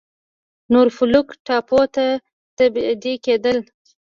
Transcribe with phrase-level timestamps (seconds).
[0.71, 2.05] نورفولک ټاپو ته
[2.57, 3.57] تبعید کېدل.